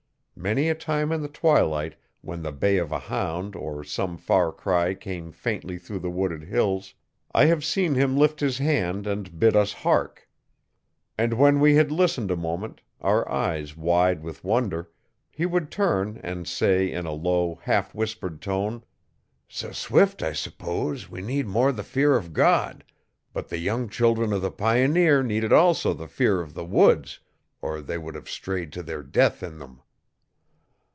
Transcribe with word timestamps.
Many 0.33 0.69
a 0.69 0.73
time 0.75 1.11
in 1.11 1.21
the 1.21 1.27
twilight 1.27 1.97
when 2.21 2.41
the 2.41 2.51
bay 2.51 2.77
of 2.79 2.91
a 2.91 2.97
hound 2.97 3.55
or 3.55 3.83
some 3.83 4.17
far 4.17 4.51
cry 4.51 4.95
came 4.95 5.31
faintly 5.31 5.77
through 5.77 5.99
the 5.99 6.09
wooded 6.09 6.41
hills, 6.45 6.95
I 7.31 7.45
have 7.45 7.63
seen 7.63 7.93
him 7.93 8.17
lift 8.17 8.39
his 8.39 8.57
hand 8.57 9.05
and 9.05 9.37
bid 9.39 9.55
us 9.55 9.71
hark. 9.71 10.27
And 11.15 11.35
when 11.35 11.59
we 11.59 11.75
had 11.75 11.91
listened 11.91 12.31
a 12.31 12.35
moment, 12.35 12.81
our 13.01 13.31
eyes 13.31 13.77
wide 13.77 14.23
with 14.23 14.43
wonder, 14.43 14.89
he 15.29 15.45
would 15.45 15.69
turn 15.69 16.19
and 16.23 16.47
say 16.47 16.91
in 16.91 17.05
a 17.05 17.11
low, 17.11 17.59
half 17.61 17.93
whispered 17.93 18.41
tone: 18.41 18.83
''S 19.47 19.63
a 19.69 19.73
swift' 19.75 20.23
I 20.23 20.33
suppose 20.33 21.07
we 21.07 21.21
needed 21.21 21.45
more 21.49 21.71
the 21.71 21.83
fear 21.83 22.15
of 22.15 22.33
God, 22.33 22.83
but 23.31 23.49
the 23.49 23.59
young 23.59 23.89
children 23.89 24.33
of 24.33 24.41
the 24.41 24.49
pioneer 24.49 25.21
needed 25.21 25.53
also 25.53 25.93
the 25.93 26.07
fear 26.07 26.41
of 26.41 26.55
the 26.55 26.65
woods 26.65 27.19
or 27.61 27.79
they 27.79 27.99
would 27.99 28.15
have 28.15 28.27
strayed 28.27 28.71
to 28.73 28.81
their 28.81 29.03
death 29.03 29.43
in 29.43 29.59
them. 29.59 29.81